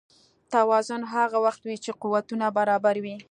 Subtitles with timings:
[0.53, 3.15] توازن هغه وخت وي چې قوتونه برابر وي.